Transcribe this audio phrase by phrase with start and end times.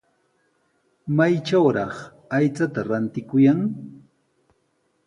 [1.15, 1.93] ¿Maytrawraq
[2.37, 3.59] aychata rantikuyan?